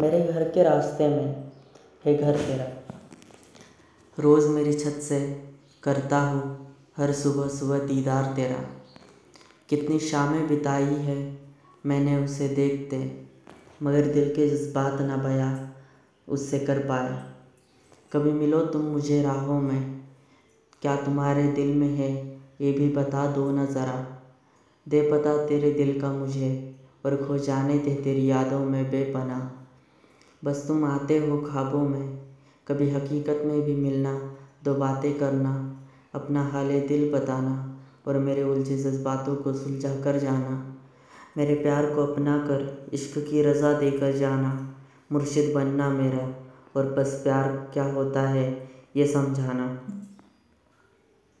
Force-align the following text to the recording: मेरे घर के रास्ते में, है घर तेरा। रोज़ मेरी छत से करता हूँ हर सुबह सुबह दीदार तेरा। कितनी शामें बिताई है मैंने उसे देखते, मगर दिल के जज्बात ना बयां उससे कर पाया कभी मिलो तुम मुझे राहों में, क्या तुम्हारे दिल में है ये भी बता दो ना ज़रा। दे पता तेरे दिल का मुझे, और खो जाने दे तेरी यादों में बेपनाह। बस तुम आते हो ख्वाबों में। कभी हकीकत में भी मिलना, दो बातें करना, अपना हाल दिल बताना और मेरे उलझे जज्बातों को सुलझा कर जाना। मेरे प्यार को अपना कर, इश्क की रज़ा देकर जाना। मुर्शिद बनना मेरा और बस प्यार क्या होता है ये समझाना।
मेरे 0.00 0.20
घर 0.22 0.42
के 0.48 0.62
रास्ते 0.62 1.08
में, 1.08 1.34
है 2.04 2.16
घर 2.16 2.36
तेरा। 2.36 2.66
रोज़ 4.18 4.48
मेरी 4.48 4.72
छत 4.72 5.00
से 5.02 5.18
करता 5.82 6.20
हूँ 6.20 6.74
हर 6.96 7.12
सुबह 7.12 7.48
सुबह 7.48 7.78
दीदार 7.78 8.32
तेरा। 8.36 8.64
कितनी 9.68 9.98
शामें 9.98 10.48
बिताई 10.48 10.94
है 11.02 11.18
मैंने 11.84 12.16
उसे 12.24 12.48
देखते, 12.48 12.98
मगर 13.82 14.06
दिल 14.06 14.34
के 14.34 14.48
जज्बात 14.48 15.00
ना 15.00 15.16
बयां 15.16 15.52
उससे 16.28 16.58
कर 16.58 16.78
पाया 16.78 17.22
कभी 18.12 18.32
मिलो 18.32 18.60
तुम 18.66 18.82
मुझे 18.82 19.22
राहों 19.22 19.60
में, 19.60 20.00
क्या 20.82 20.96
तुम्हारे 20.96 21.46
दिल 21.52 21.74
में 21.74 21.88
है 21.88 22.12
ये 22.60 22.72
भी 22.72 22.88
बता 22.88 23.26
दो 23.26 23.50
ना 23.50 23.64
ज़रा। 23.66 24.04
दे 24.86 25.00
पता 25.12 25.36
तेरे 25.46 25.70
दिल 25.72 26.00
का 26.00 26.12
मुझे, 26.12 26.74
और 27.06 27.16
खो 27.16 27.38
जाने 27.38 27.78
दे 27.78 27.94
तेरी 27.94 28.30
यादों 28.30 28.64
में 28.64 28.84
बेपनाह। 28.90 29.48
बस 30.44 30.64
तुम 30.68 30.84
आते 30.84 31.18
हो 31.18 31.38
ख्वाबों 31.38 31.88
में। 31.88 32.18
कभी 32.68 32.90
हकीकत 32.90 33.42
में 33.44 33.62
भी 33.62 33.74
मिलना, 33.74 34.36
दो 34.64 34.74
बातें 34.74 35.18
करना, 35.18 35.80
अपना 36.14 36.44
हाल 36.46 36.80
दिल 36.80 37.12
बताना 37.12 37.80
और 38.06 38.18
मेरे 38.18 38.42
उलझे 38.42 38.76
जज्बातों 38.76 39.36
को 39.36 39.52
सुलझा 39.52 40.00
कर 40.00 40.18
जाना। 40.18 40.76
मेरे 41.36 41.54
प्यार 41.54 41.94
को 41.94 42.06
अपना 42.06 42.38
कर, 42.38 42.90
इश्क 42.92 43.18
की 43.18 43.42
रज़ा 43.42 43.72
देकर 43.72 44.12
जाना। 44.12 44.74
मुर्शिद 45.12 45.54
बनना 45.54 45.88
मेरा 45.88 46.34
और 46.76 46.92
बस 46.92 47.20
प्यार 47.24 47.70
क्या 47.72 47.84
होता 47.84 48.22
है 48.22 48.68
ये 48.96 49.06
समझाना। 49.06 49.86